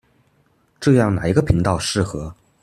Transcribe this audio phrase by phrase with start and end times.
[0.79, 2.33] 這樣哪一個頻道適合